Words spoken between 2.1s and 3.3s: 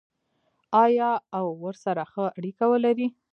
ښه اړیکه ولري؟